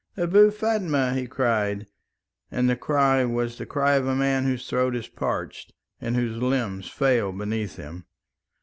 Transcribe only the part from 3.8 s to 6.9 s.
of a man whose throat is parched, and whose limbs